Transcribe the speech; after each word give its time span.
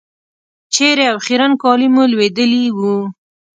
چېرې 0.73 1.05
او 1.11 1.17
خیرن 1.25 1.53
کالي 1.61 1.87
مو 1.93 2.03
لوېدلي 2.11 2.63
وو. 2.77 2.95